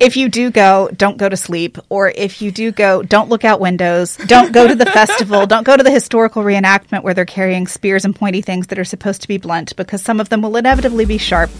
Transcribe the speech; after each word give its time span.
If 0.00 0.16
you 0.16 0.28
do 0.28 0.52
go, 0.52 0.88
don't 0.96 1.16
go 1.16 1.28
to 1.28 1.36
sleep. 1.36 1.76
Or 1.88 2.08
if 2.08 2.40
you 2.40 2.52
do 2.52 2.70
go, 2.70 3.02
don't 3.02 3.28
look 3.28 3.44
out 3.44 3.58
windows. 3.58 4.16
Don't 4.16 4.52
go 4.52 4.68
to 4.68 4.74
the 4.76 4.86
festival. 4.86 5.46
Don't 5.46 5.64
go 5.64 5.76
to 5.76 5.82
the 5.82 5.90
historical 5.90 6.44
reenactment 6.44 7.02
where 7.02 7.14
they're 7.14 7.24
carrying 7.24 7.66
spears 7.66 8.04
and 8.04 8.14
pointy 8.14 8.40
things 8.40 8.68
that 8.68 8.78
are 8.78 8.84
supposed 8.84 9.22
to 9.22 9.28
be 9.28 9.38
blunt 9.38 9.74
because 9.74 10.00
some 10.00 10.20
of 10.20 10.28
them 10.28 10.40
will 10.40 10.56
inevitably 10.56 11.04
be 11.04 11.18
sharp. 11.18 11.50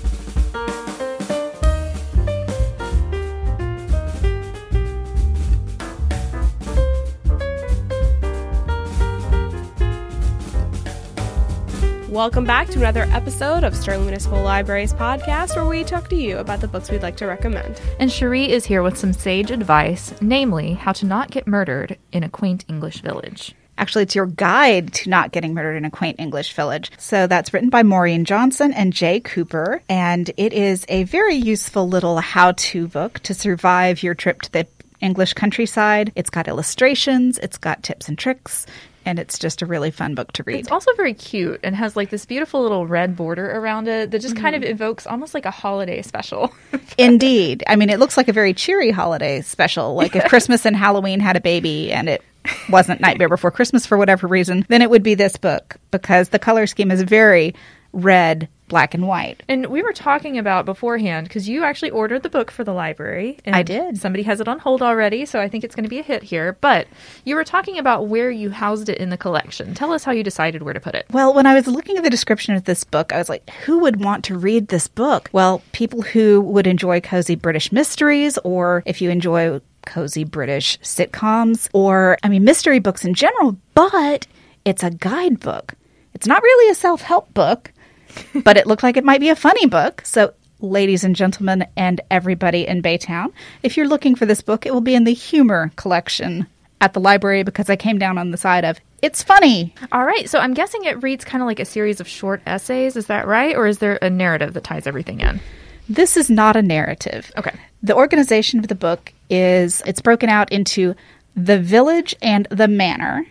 Welcome 12.19 12.43
back 12.43 12.67
to 12.71 12.81
another 12.81 13.05
episode 13.13 13.63
of 13.63 13.77
Sterling 13.77 14.07
Municipal 14.07 14.43
Library's 14.43 14.93
podcast, 14.93 15.55
where 15.55 15.65
we 15.65 15.85
talk 15.85 16.09
to 16.09 16.17
you 16.17 16.39
about 16.39 16.61
the 16.61 16.67
books 16.67 16.91
we'd 16.91 17.01
like 17.01 17.17
to 17.19 17.29
recommend. 17.29 17.81
And 18.01 18.11
Cherie 18.11 18.51
is 18.51 18.65
here 18.65 18.83
with 18.83 18.99
some 18.99 19.13
sage 19.13 19.53
advice, 19.53 20.13
namely 20.21 20.73
how 20.73 20.91
to 20.95 21.07
not 21.07 21.31
get 21.31 21.47
murdered 21.47 21.97
in 22.11 22.25
a 22.25 22.29
quaint 22.29 22.65
English 22.67 23.03
village. 23.03 23.55
Actually, 23.79 24.03
it's 24.03 24.17
your 24.17 24.27
guide 24.27 24.93
to 24.95 25.09
not 25.09 25.31
getting 25.31 25.55
murdered 25.55 25.77
in 25.77 25.85
a 25.85 25.93
quaint 25.93 26.19
English 26.19 26.55
village. 26.55 26.91
So 26.99 27.29
that's 27.29 27.55
written 27.55 27.71
by 27.71 27.85
Maureen 27.85 28.25
Johnson 28.25 28.73
and 28.73 28.93
Jay 28.93 29.21
Cooper. 29.21 29.81
And 29.89 30.29
it 30.37 30.53
is 30.53 30.85
a 30.89 31.05
very 31.05 31.37
useful 31.37 31.89
little 31.89 32.19
how 32.19 32.51
to 32.51 32.89
book 32.89 33.21
to 33.21 33.33
survive 33.33 34.03
your 34.03 34.17
trip 34.17 34.43
to 34.43 34.51
the 34.51 34.67
English 35.01 35.35
countryside. 35.35 36.11
It's 36.17 36.31
got 36.31 36.49
illustrations, 36.49 37.39
it's 37.39 37.59
got 37.59 37.85
tips 37.85 38.09
and 38.09 38.19
tricks, 38.19 38.67
and 39.09 39.19
it's 39.19 39.39
just 39.39 39.63
a 39.63 39.67
really 39.67 39.91
fun 39.91 40.15
book 40.15 40.33
to 40.33 40.43
read. 40.43 40.61
It's 40.61 40.71
also 40.71 40.93
very 40.93 41.15
cute 41.15 41.61
and 41.63 41.75
has 41.75 41.97
like 41.97 42.11
this 42.11 42.27
beautiful 42.27 42.61
little 42.61 42.87
red 42.87 43.17
border 43.17 43.51
around 43.51 43.89
it 43.89 44.11
that 44.11 44.21
just 44.21 44.37
kind 44.37 44.55
of 44.55 44.61
mm-hmm. 44.61 44.73
evokes 44.73 45.07
almost 45.07 45.33
like 45.33 45.47
a 45.47 45.51
holiday 45.51 46.03
special. 46.03 46.53
Indeed. 46.99 47.65
I 47.67 47.77
mean, 47.77 47.89
it 47.89 47.99
looks 47.99 48.19
like 48.19 48.29
a 48.29 48.35
very 48.35 48.53
cheery 48.53 48.91
holiday 48.91 49.41
special. 49.41 49.95
Like 49.95 50.15
if 50.15 50.27
Christmas 50.27 50.67
and 50.67 50.77
Halloween 50.77 51.21
had 51.21 51.37
a 51.37 51.41
baby 51.41 51.91
and 51.91 52.07
it 52.07 52.23
wasn't 52.69 53.01
Nightmare 53.01 53.31
Before 53.31 53.51
Christmas 53.51 53.87
for 53.87 53.97
whatever 53.97 54.27
reason, 54.27 54.67
then 54.69 54.83
it 54.83 54.91
would 54.91 55.03
be 55.03 55.15
this 55.15 55.39
book 55.39 55.79
because 55.91 56.29
the 56.29 56.39
color 56.39 56.67
scheme 56.67 56.91
is 56.91 57.01
very 57.01 57.55
red, 57.95 58.47
black, 58.69 58.95
and 58.95 59.09
white. 59.09 59.43
and 59.49 59.67
we 59.67 59.83
were 59.83 59.93
talking 59.93 60.39
about 60.39 60.65
beforehand 60.65 61.27
because 61.29 61.49
you 61.49 61.65
actually 61.65 61.91
ordered 61.91 62.23
the 62.23 62.29
book 62.29 62.51
for 62.51 62.65
the 62.65 62.73
library. 62.73 63.39
And 63.45 63.57
I 63.57 63.63
did. 63.63 63.99
Somebody 63.99 64.23
has 64.25 64.41
it 64.41 64.49
on 64.49 64.59
hold 64.59 64.83
already, 64.83 65.27
so 65.27 65.41
I 65.41 65.49
think 65.49 65.65
it's 65.65 65.75
going 65.75 65.85
to 65.85 65.91
be 65.91 65.99
a 65.99 66.03
hit 66.03 66.23
here. 66.23 66.57
But 66.61 66.87
you 67.25 67.35
were 67.35 67.45
talking 67.45 67.79
about 67.79 68.09
where 68.09 68.31
you 68.31 68.51
housed 68.51 68.89
it 68.89 68.99
in 68.99 69.11
the 69.11 69.17
collection. 69.17 69.75
Tell 69.75 69.93
us 69.93 70.05
how 70.05 70.13
you 70.13 70.23
decided 70.23 70.63
where 70.63 70.75
to 70.75 70.81
put 70.81 70.95
it. 70.95 71.07
Well, 71.11 71.35
when 71.35 71.47
I 71.47 71.55
was 71.55 71.67
looking 71.67 71.97
at 71.97 72.05
the 72.05 72.11
description 72.11 72.55
of 72.55 72.65
this 72.65 72.85
book, 72.85 73.13
I 73.13 73.19
was 73.19 73.29
like, 73.29 73.49
who 73.65 73.79
would 73.81 74.03
want 74.03 74.25
to 74.27 74.39
read 74.39 74.69
this 74.69 74.87
book? 74.89 75.31
Well, 75.33 75.63
people 75.73 76.03
who 76.03 76.41
would 76.43 76.67
enjoy 76.67 77.01
cozy 77.01 77.35
British 77.35 77.73
mysteries, 77.73 78.39
or 78.45 78.83
if 78.87 79.01
you 79.01 79.11
enjoy 79.11 79.61
cozy 79.87 80.25
British 80.25 80.79
sitcoms, 80.81 81.69
or, 81.73 82.19
I 82.23 82.29
mean, 82.29 82.45
mystery 82.45 82.79
books 82.79 83.05
in 83.05 83.15
general, 83.15 83.57
but 83.75 84.27
it's 84.65 84.83
a 84.83 84.91
guidebook. 84.91 85.75
It's 86.15 86.27
not 86.27 86.43
really 86.43 86.71
a 86.71 86.75
self 86.75 87.01
help 87.03 87.33
book, 87.33 87.73
but 88.45 88.57
it 88.57 88.67
looked 88.67 88.83
like 88.83 88.97
it 88.97 89.05
might 89.05 89.21
be 89.21 89.29
a 89.29 89.37
funny 89.37 89.67
book. 89.67 90.03
So, 90.05 90.35
ladies 90.61 91.05
and 91.05 91.15
gentlemen, 91.15 91.67
and 91.77 92.01
everybody 92.11 92.67
in 92.67 92.83
Baytown, 92.83 93.33
if 93.63 93.77
you're 93.77 93.89
looking 93.89 94.15
for 94.15 94.27
this 94.27 94.43
book, 94.43 94.67
it 94.67 94.75
will 94.75 94.81
be 94.81 94.95
in 94.95 95.05
the 95.05 95.15
humor 95.15 95.71
collection 95.77 96.47
at 96.81 96.93
the 96.93 97.01
library 97.01 97.43
because 97.43 97.69
I 97.69 97.77
came 97.77 97.99
down 97.99 98.19
on 98.19 98.31
the 98.31 98.37
side 98.37 98.65
of 98.65 98.79
it's 99.01 99.23
funny. 99.23 99.75
All 99.93 100.05
right, 100.05 100.29
so 100.29 100.41
I'm 100.41 100.55
guessing 100.55 100.85
it 100.85 101.03
reads 101.03 101.25
kind 101.25 101.43
of 101.43 101.47
like 101.47 101.61
a 101.61 101.65
series 101.65 102.01
of 102.01 102.09
short 102.09 102.43
essays. 102.47 102.97
Is 102.97 103.07
that 103.07 103.27
right? 103.27 103.55
Or 103.57 103.67
is 103.67 103.79
there 103.79 103.99
a 104.03 104.11
narrative 104.11 104.55
that 104.55 104.65
ties 104.65 104.87
everything 104.87 105.21
in? 105.21 105.41
This 105.89 106.17
is 106.17 106.29
not 106.29 106.57
a 106.57 106.63
narrative. 106.63 107.31
Okay. 107.37 107.53
The 107.83 107.95
organization 107.95 108.59
of 108.59 108.69
the 108.69 108.75
book 108.75 109.13
is 109.31 109.83
it's 109.87 110.01
broken 110.01 110.29
out 110.29 110.51
into 110.53 110.95
the 111.37 111.61
village 111.61 112.15
and 112.21 112.47
the 112.51 112.69
manor. 112.69 113.25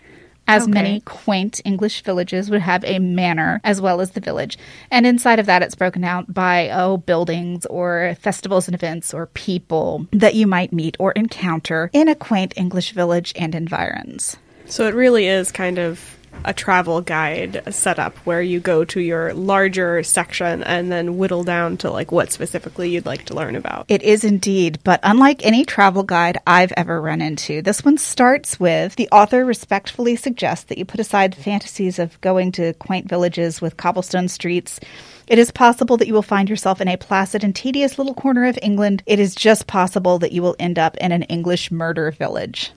As 0.47 0.63
Okay. 0.63 0.71
many 0.71 0.99
quaint 1.01 1.61
English 1.65 2.03
villages 2.03 2.49
would 2.49 2.61
have 2.61 2.83
a 2.85 2.99
manor 2.99 3.59
as 3.63 3.81
well 3.81 3.99
as 4.01 4.11
the 4.11 4.21
village. 4.21 4.57
And 4.89 5.05
inside 5.05 5.39
of 5.39 5.45
that, 5.45 5.61
it's 5.61 5.75
broken 5.75 6.03
out 6.03 6.33
by, 6.33 6.69
oh, 6.69 6.97
buildings 6.97 7.65
or 7.65 8.15
festivals 8.19 8.67
and 8.67 8.75
events 8.75 9.13
or 9.13 9.27
people 9.27 10.07
that 10.11 10.35
you 10.35 10.47
might 10.47 10.71
meet 10.71 10.95
or 10.99 11.11
encounter 11.13 11.89
in 11.93 12.07
a 12.07 12.15
quaint 12.15 12.53
English 12.55 12.91
village 12.91 13.33
and 13.35 13.53
environs. 13.53 14.37
So 14.65 14.87
it 14.87 14.93
really 14.95 15.27
is 15.27 15.51
kind 15.51 15.77
of 15.79 16.16
a 16.45 16.53
travel 16.53 17.01
guide 17.01 17.63
setup 17.69 18.15
where 18.19 18.41
you 18.41 18.59
go 18.59 18.85
to 18.85 18.99
your 18.99 19.33
larger 19.33 20.03
section 20.03 20.63
and 20.63 20.91
then 20.91 21.17
whittle 21.17 21.43
down 21.43 21.77
to 21.77 21.91
like 21.91 22.11
what 22.11 22.31
specifically 22.31 22.89
you'd 22.89 23.05
like 23.05 23.25
to 23.25 23.33
learn 23.33 23.55
about. 23.55 23.85
It 23.87 24.03
is 24.03 24.23
indeed, 24.23 24.79
but 24.83 24.99
unlike 25.03 25.45
any 25.45 25.65
travel 25.65 26.03
guide 26.03 26.37
I've 26.47 26.73
ever 26.77 27.01
run 27.01 27.21
into, 27.21 27.61
this 27.61 27.83
one 27.83 27.97
starts 27.97 28.59
with 28.59 28.95
the 28.95 29.09
author 29.11 29.45
respectfully 29.45 30.15
suggests 30.15 30.65
that 30.65 30.77
you 30.77 30.85
put 30.85 30.99
aside 30.99 31.35
fantasies 31.35 31.99
of 31.99 32.19
going 32.21 32.51
to 32.53 32.73
quaint 32.73 33.09
villages 33.09 33.61
with 33.61 33.77
cobblestone 33.77 34.27
streets. 34.27 34.79
It 35.27 35.39
is 35.39 35.51
possible 35.51 35.97
that 35.97 36.07
you 36.07 36.13
will 36.13 36.21
find 36.21 36.49
yourself 36.49 36.79
in 36.79 36.87
a 36.87 36.95
placid 36.95 37.43
and 37.43 37.53
tedious 37.53 37.97
little 37.97 38.13
corner 38.13 38.45
of 38.45 38.57
England. 38.61 39.03
It 39.05 39.19
is 39.19 39.35
just 39.35 39.67
possible 39.67 40.19
that 40.19 40.31
you 40.31 40.41
will 40.41 40.55
end 40.57 40.79
up 40.79 40.95
in 40.97 41.11
an 41.11 41.23
English 41.23 41.69
murder 41.69 42.11
village. 42.11 42.71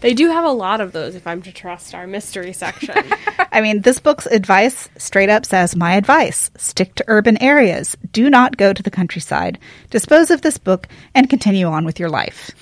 They 0.00 0.14
do 0.14 0.30
have 0.30 0.44
a 0.44 0.50
lot 0.50 0.80
of 0.80 0.92
those 0.92 1.14
if 1.14 1.26
I'm 1.26 1.42
to 1.42 1.52
trust 1.52 1.94
our 1.94 2.06
mystery 2.06 2.52
section. 2.52 2.94
I 3.52 3.60
mean, 3.60 3.82
this 3.82 3.98
book's 3.98 4.26
advice 4.26 4.88
straight 4.96 5.28
up 5.28 5.44
says 5.44 5.74
My 5.74 5.94
advice 5.94 6.50
stick 6.56 6.94
to 6.96 7.04
urban 7.08 7.40
areas. 7.42 7.96
Do 8.12 8.30
not 8.30 8.56
go 8.56 8.72
to 8.72 8.82
the 8.82 8.90
countryside. 8.90 9.58
Dispose 9.90 10.30
of 10.30 10.42
this 10.42 10.58
book 10.58 10.88
and 11.14 11.28
continue 11.28 11.66
on 11.66 11.84
with 11.84 11.98
your 11.98 12.10
life. 12.10 12.52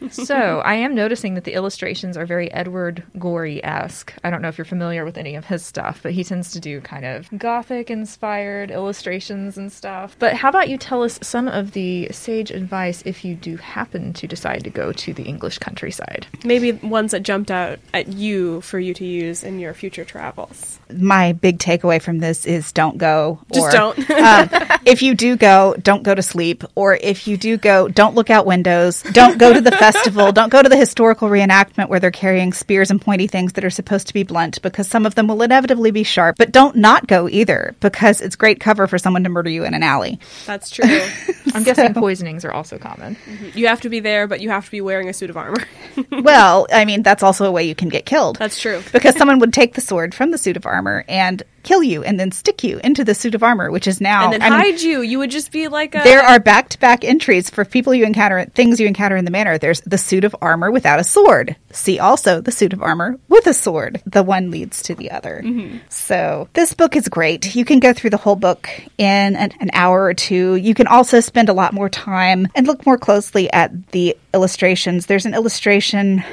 so 0.10 0.60
I 0.60 0.74
am 0.74 0.94
noticing 0.94 1.34
that 1.34 1.44
the 1.44 1.52
illustrations 1.52 2.16
are 2.16 2.26
very 2.26 2.50
Edward 2.52 3.02
Gorey 3.18 3.62
esque. 3.64 4.12
I 4.24 4.30
don't 4.30 4.42
know 4.42 4.48
if 4.48 4.58
you're 4.58 4.64
familiar 4.64 5.04
with 5.04 5.18
any 5.18 5.34
of 5.34 5.46
his 5.46 5.64
stuff, 5.64 6.00
but 6.02 6.12
he 6.12 6.24
tends 6.24 6.52
to 6.52 6.60
do 6.60 6.80
kind 6.80 7.04
of 7.04 7.28
gothic 7.38 7.90
inspired 7.90 8.70
illustrations 8.70 9.58
and 9.58 9.70
stuff. 9.72 10.16
But 10.18 10.34
how 10.34 10.48
about 10.48 10.68
you 10.68 10.78
tell 10.78 11.02
us 11.02 11.18
some 11.22 11.48
of 11.48 11.72
the 11.72 12.08
sage 12.10 12.50
advice 12.50 13.02
if 13.04 13.24
you 13.24 13.34
do 13.34 13.56
happen 13.56 14.12
to 14.14 14.26
decide 14.26 14.64
to 14.64 14.70
go 14.70 14.92
to 14.92 15.12
the 15.12 15.24
English 15.24 15.58
countryside? 15.58 16.26
Maybe 16.44 16.72
ones 16.72 17.12
that 17.12 17.22
jumped 17.22 17.50
out 17.50 17.78
at 17.92 18.08
you 18.08 18.60
for 18.62 18.78
you 18.78 18.94
to 18.94 19.04
use 19.04 19.44
in 19.44 19.58
your 19.58 19.74
future 19.74 20.04
travels. 20.04 20.78
my 20.92 21.32
big 21.32 21.58
takeaway 21.58 22.00
from 22.00 22.18
this 22.18 22.46
is 22.46 22.72
don't 22.72 22.98
go. 22.98 23.38
Just 23.52 23.68
or, 23.68 23.70
don't. 23.70 24.10
um, 24.20 24.78
if 24.86 25.02
you 25.02 25.14
do 25.14 25.36
go, 25.36 25.74
don't 25.82 26.02
go 26.02 26.14
to 26.14 26.22
sleep. 26.22 26.64
Or 26.74 26.94
if 26.94 27.26
you 27.26 27.36
do 27.36 27.56
go, 27.56 27.88
don't 27.88 28.14
look 28.14 28.30
out 28.30 28.46
windows. 28.46 29.02
Don't 29.02 29.38
go 29.38 29.52
to 29.52 29.60
the 29.60 29.70
festival. 29.70 29.89
Don't 30.32 30.50
go 30.50 30.62
to 30.62 30.68
the 30.68 30.76
historical 30.76 31.28
reenactment 31.28 31.88
where 31.88 32.00
they're 32.00 32.10
carrying 32.10 32.52
spears 32.52 32.90
and 32.90 33.00
pointy 33.00 33.26
things 33.26 33.54
that 33.54 33.64
are 33.64 33.70
supposed 33.70 34.06
to 34.08 34.14
be 34.14 34.22
blunt 34.22 34.60
because 34.62 34.88
some 34.88 35.06
of 35.06 35.14
them 35.14 35.28
will 35.28 35.42
inevitably 35.42 35.90
be 35.90 36.02
sharp. 36.02 36.36
But 36.38 36.52
don't 36.52 36.76
not 36.76 37.06
go 37.06 37.28
either 37.28 37.74
because 37.80 38.20
it's 38.20 38.36
great 38.36 38.60
cover 38.60 38.86
for 38.86 38.98
someone 38.98 39.24
to 39.24 39.30
murder 39.30 39.50
you 39.50 39.64
in 39.64 39.74
an 39.74 39.82
alley. 39.82 40.18
That's 40.46 40.70
true. 40.70 40.84
I'm 41.54 41.62
guessing 41.62 41.94
poisonings 41.94 42.44
are 42.44 42.52
also 42.52 42.78
common. 42.78 43.16
Mm-hmm. 43.16 43.58
you 43.58 43.66
have 43.66 43.80
to 43.82 43.88
be 43.88 44.00
there, 44.00 44.26
but 44.26 44.40
you 44.40 44.50
have 44.50 44.64
to 44.64 44.70
be 44.70 44.80
wearing 44.80 45.08
a 45.08 45.12
suit 45.12 45.30
of 45.30 45.36
armor. 45.36 45.64
well, 46.10 46.66
I 46.72 46.84
mean, 46.84 47.02
that's 47.02 47.22
also 47.22 47.44
a 47.44 47.50
way 47.50 47.64
you 47.64 47.74
can 47.74 47.88
get 47.88 48.06
killed. 48.06 48.36
That's 48.36 48.60
true. 48.60 48.82
because 48.92 49.16
someone 49.16 49.38
would 49.38 49.52
take 49.52 49.74
the 49.74 49.80
sword 49.80 50.14
from 50.14 50.30
the 50.30 50.38
suit 50.38 50.56
of 50.56 50.66
armor 50.66 51.04
and 51.08 51.42
kill 51.62 51.82
you 51.82 52.02
and 52.02 52.18
then 52.18 52.32
stick 52.32 52.64
you 52.64 52.80
into 52.82 53.04
the 53.04 53.14
suit 53.14 53.34
of 53.34 53.42
armor, 53.42 53.70
which 53.70 53.86
is 53.86 54.00
now 54.00 54.24
And 54.24 54.34
then 54.34 54.42
I 54.42 54.50
mean, 54.50 54.58
hide 54.58 54.80
you. 54.80 55.02
You 55.02 55.18
would 55.18 55.30
just 55.30 55.52
be 55.52 55.68
like 55.68 55.94
a. 55.94 56.00
There 56.02 56.22
are 56.22 56.40
back 56.40 56.70
to 56.70 56.78
back 56.78 57.04
entries 57.04 57.50
for 57.50 57.64
people 57.64 57.94
you 57.94 58.04
encounter, 58.04 58.44
things 58.46 58.80
you 58.80 58.86
encounter 58.86 59.16
in 59.16 59.24
the 59.24 59.30
manor. 59.30 59.58
There's 59.58 59.80
the 59.82 59.98
suit 59.98 60.24
of 60.24 60.34
armor 60.40 60.70
without 60.70 61.00
a 61.00 61.04
sword. 61.04 61.56
See 61.72 61.98
also 61.98 62.40
the 62.40 62.50
suit 62.50 62.72
of 62.72 62.82
armor 62.82 63.16
with 63.28 63.46
a 63.46 63.54
sword. 63.54 64.02
The 64.04 64.22
one 64.24 64.50
leads 64.50 64.82
to 64.82 64.94
the 64.94 65.10
other. 65.12 65.40
So 65.88 66.48
this 66.52 66.74
book 66.74 66.96
is 66.96 67.08
great. 67.08 67.54
You 67.54 67.64
can 67.64 67.78
go 67.78 67.92
through 67.92 68.10
the 68.10 68.16
whole 68.16 68.36
book 68.36 68.68
in 68.98 69.36
an, 69.36 69.52
an 69.60 69.70
hour 69.72 70.02
or 70.02 70.14
two. 70.14 70.56
You 70.56 70.74
can 70.74 70.88
also 70.88 71.20
spend 71.20 71.48
a 71.48 71.52
lot 71.52 71.72
more 71.72 71.88
time 71.88 72.48
and 72.54 72.66
look 72.66 72.84
more 72.86 72.98
closely 72.98 73.52
at 73.52 73.92
the 73.92 74.16
illustrations. 74.34 75.06
There's 75.06 75.26
an 75.26 75.34
illustration 75.34 76.24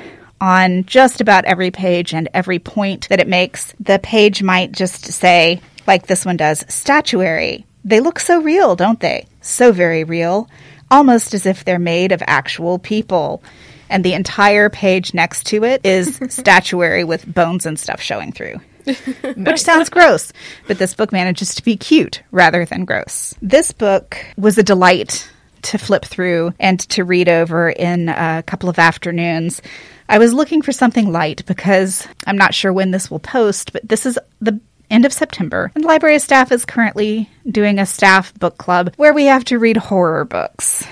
on 0.41 0.85
just 0.85 1.21
about 1.21 1.45
every 1.45 1.71
page 1.71 2.13
and 2.13 2.29
every 2.33 2.59
point 2.59 3.09
that 3.09 3.19
it 3.19 3.27
makes. 3.27 3.73
The 3.79 3.99
page 3.99 4.43
might 4.43 4.71
just 4.71 5.05
say, 5.05 5.61
like 5.85 6.07
this 6.07 6.25
one 6.25 6.37
does, 6.37 6.65
statuary. 6.67 7.65
They 7.83 7.99
look 7.99 8.19
so 8.19 8.41
real, 8.41 8.75
don't 8.75 8.99
they? 8.99 9.27
So 9.41 9.71
very 9.71 10.03
real. 10.03 10.49
Almost 10.91 11.33
as 11.33 11.45
if 11.45 11.63
they're 11.63 11.79
made 11.79 12.11
of 12.11 12.23
actual 12.25 12.79
people. 12.79 13.43
And 13.89 14.03
the 14.03 14.13
entire 14.13 14.69
page 14.69 15.13
next 15.13 15.45
to 15.47 15.63
it 15.63 15.81
is 15.85 16.19
statuary 16.29 17.03
with 17.03 17.31
bones 17.33 17.65
and 17.65 17.79
stuff 17.79 18.01
showing 18.01 18.31
through. 18.31 18.59
Which 19.35 19.61
sounds 19.61 19.89
gross, 19.89 20.31
but 20.67 20.77
this 20.77 20.93
book 20.93 21.11
manages 21.11 21.55
to 21.55 21.63
be 21.63 21.75
cute 21.75 22.23
rather 22.31 22.63
than 22.65 22.85
gross. 22.85 23.35
This 23.41 23.73
book 23.73 24.17
was 24.37 24.57
a 24.57 24.63
delight 24.63 25.29
to 25.63 25.77
flip 25.77 26.05
through 26.05 26.53
and 26.59 26.79
to 26.79 27.03
read 27.03 27.27
over 27.27 27.69
in 27.69 28.09
a 28.09 28.43
couple 28.45 28.69
of 28.69 28.79
afternoons. 28.79 29.61
I 30.07 30.19
was 30.19 30.33
looking 30.33 30.61
for 30.61 30.71
something 30.71 31.11
light 31.11 31.45
because 31.45 32.07
I'm 32.25 32.37
not 32.37 32.53
sure 32.53 32.71
when 32.71 32.91
this 32.91 33.11
will 33.11 33.19
post, 33.19 33.73
but 33.73 33.87
this 33.87 34.05
is 34.05 34.17
the 34.39 34.59
end 34.89 35.05
of 35.05 35.11
September, 35.11 35.69
and 35.75 35.83
the 35.83 35.87
library 35.87 36.19
staff 36.19 36.51
is 36.51 36.63
currently 36.63 37.29
doing 37.49 37.79
a 37.79 37.85
staff 37.85 38.33
book 38.35 38.57
club 38.57 38.93
where 38.95 39.13
we 39.13 39.25
have 39.25 39.43
to 39.45 39.59
read 39.59 39.75
horror 39.75 40.23
books. 40.23 40.87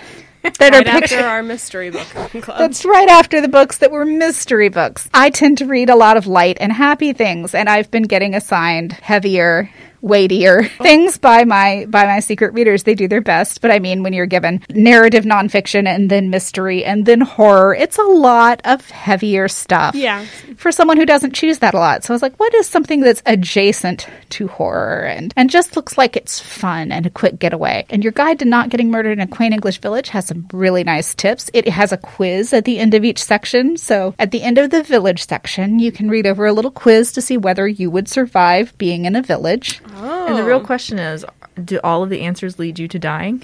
That 0.56 0.74
are 0.74 0.78
Right 0.78 0.88
after 0.88 1.00
picture- 1.16 1.26
our 1.26 1.44
mystery 1.44 1.90
book 1.90 2.08
club. 2.42 2.58
That's 2.60 2.86
right 2.86 3.10
after 3.10 3.42
the 3.42 3.48
books 3.48 3.80
that 3.80 3.92
were 3.92 4.06
mystery 4.06 4.70
books. 4.70 5.10
I 5.14 5.30
tend 5.30 5.58
to 5.60 5.66
read 5.66 5.90
a 5.90 5.96
lot 5.96 6.16
of 6.18 6.28
light 6.28 6.58
and 6.62 6.72
happy 6.72 7.14
things, 7.14 7.54
and 7.56 7.68
I've 7.70 7.92
been 7.92 8.04
getting 8.04 8.36
assigned 8.36 8.94
heavier, 8.94 9.70
weightier 10.06 10.64
things 10.82 11.18
by 11.18 11.44
my 11.44 11.86
by 11.90 12.06
my 12.06 12.20
secret 12.20 12.54
readers. 12.54 12.84
They 12.84 12.96
do 12.96 13.08
their 13.08 13.22
best, 13.22 13.62
but 13.62 13.72
I 13.72 13.80
mean, 13.80 14.04
when 14.04 14.14
you're 14.14 14.28
given 14.28 14.62
narrative 14.70 15.26
nonfiction 15.26 15.88
and 15.88 16.10
then 16.10 16.30
mystery 16.30 16.86
and 16.86 17.06
then 17.06 17.22
horror, 17.22 17.74
it's 17.74 17.98
a 17.98 18.04
lot 18.04 18.62
of 18.64 18.88
heavier 18.90 19.48
stuff. 19.48 19.96
Yeah. 19.96 20.26
For 20.58 20.72
someone 20.72 20.98
who 20.98 21.06
doesn't 21.06 21.34
choose 21.34 21.60
that 21.60 21.74
a 21.74 21.78
lot. 21.78 22.04
So 22.04 22.14
I 22.14 22.16
was 22.16 22.22
like, 22.22 22.40
what 22.40 22.54
is 22.54 22.68
something 22.68 23.02
that's 23.02 23.24
adjacent 23.26 24.08
to 24.30 24.48
horror 24.48 25.06
and, 25.06 25.34
and 25.36 25.50
just 25.50 25.76
looks 25.76 25.98
like 25.98 26.16
it's 26.16 26.40
fun 26.40 26.92
and 26.92 27.06
a 27.06 27.10
quick 27.10 27.40
getaway? 27.40 27.86
And 27.90 28.04
your 28.04 28.14
guide 28.14 28.40
to 28.40 28.46
not 28.46 28.70
getting 28.70 28.92
murdered 28.92 29.14
in 29.14 29.20
a 29.20 29.28
quaint 29.28 29.54
English 29.54 29.82
village 29.82 30.10
has 30.10 30.28
some 30.28 30.48
really 30.54 30.84
nice 30.84 31.16
tips. 31.16 31.50
It 31.54 31.68
has 31.68 31.92
a 31.92 31.98
quiz 31.98 32.54
at 32.54 32.66
the 32.66 32.78
end 32.78 32.94
of 32.94 33.04
each 33.04 33.24
section. 33.24 33.78
So 33.78 34.14
at 34.20 34.32
the 34.32 34.44
end 34.44 34.60
of 34.60 34.70
the 34.70 34.84
village 34.84 35.26
section, 35.26 35.80
you 35.80 35.92
can 35.92 36.10
read 36.10 36.28
over 36.28 36.46
a 36.46 36.54
little 36.54 36.72
quiz 36.72 37.12
to 37.14 37.22
see 37.22 37.38
whether 37.38 37.68
you 37.68 37.90
would 37.90 38.08
survive 38.08 38.78
being 38.78 39.06
in 39.06 39.16
a 39.16 39.22
village. 39.22 39.82
And 39.96 40.38
the 40.38 40.44
real 40.44 40.62
question 40.62 41.00
is 41.00 41.26
do 41.64 41.80
all 41.84 42.04
of 42.04 42.10
the 42.10 42.22
answers 42.22 42.60
lead 42.60 42.80
you 42.80 42.88
to 42.90 43.00
dying? 43.00 43.42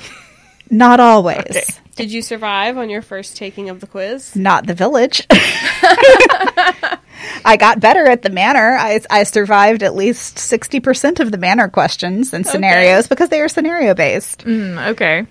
Not 0.70 1.00
always. 1.00 1.80
Did 1.96 2.12
you 2.12 2.22
survive 2.22 2.78
on 2.78 2.90
your 2.90 3.02
first 3.02 3.36
taking 3.36 3.70
of 3.70 3.82
the 3.82 3.88
quiz? 3.88 4.36
Not 4.36 4.68
the 4.68 4.74
village. 4.74 5.28
I 7.44 7.58
got 7.58 7.80
better 7.80 8.08
at 8.08 8.22
the 8.22 8.30
manor. 8.30 8.78
I, 8.80 9.02
I 9.10 9.24
survived 9.24 9.84
at 9.84 9.96
least 9.96 10.38
60% 10.38 11.20
of 11.20 11.32
the 11.32 11.38
manor 11.38 11.68
questions 11.68 12.34
and 12.34 12.48
scenarios 12.48 13.08
because 13.08 13.30
they 13.30 13.42
are 13.42 13.50
scenario 13.50 13.94
based. 13.94 14.46
Mm, 14.46 14.92
okay. 14.92 15.28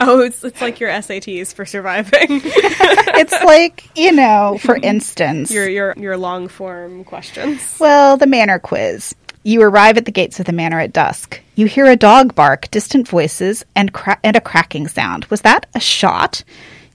Oh, 0.00 0.20
it's 0.20 0.42
it's 0.42 0.60
like 0.60 0.80
your 0.80 0.90
SATs 0.90 1.54
for 1.54 1.64
surviving. 1.64 2.10
it's 2.44 3.44
like, 3.44 3.88
you 3.96 4.12
know, 4.12 4.58
for 4.60 4.76
instance, 4.82 5.50
your 5.50 5.68
your 5.68 5.94
your 5.96 6.16
long 6.16 6.48
form 6.48 7.04
questions. 7.04 7.76
well, 7.78 8.16
the 8.16 8.26
manor 8.26 8.58
quiz. 8.58 9.14
You 9.46 9.60
arrive 9.60 9.98
at 9.98 10.06
the 10.06 10.10
gates 10.10 10.40
of 10.40 10.46
the 10.46 10.54
manor 10.54 10.80
at 10.80 10.94
dusk. 10.94 11.38
You 11.54 11.66
hear 11.66 11.84
a 11.84 11.96
dog 11.96 12.34
bark, 12.34 12.70
distant 12.70 13.06
voices, 13.06 13.62
and, 13.76 13.92
cra- 13.92 14.18
and 14.24 14.36
a 14.36 14.40
cracking 14.40 14.88
sound. 14.88 15.26
Was 15.26 15.42
that 15.42 15.66
a 15.74 15.80
shot? 15.80 16.42